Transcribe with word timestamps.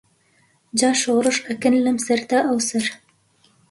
جا 0.83 0.89
شۆڕش 1.03 1.37
ئەکەن 1.47 1.75
لەم 1.85 1.97
سەر 2.05 2.19
تا 2.29 2.39
ئەوسەر 2.47 2.85